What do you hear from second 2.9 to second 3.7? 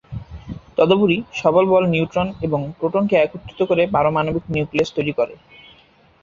কে একত্রিত